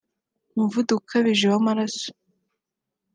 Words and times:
umuvuduko 0.53 1.01
ukabije 1.03 1.45
w’amaraso 1.51 2.07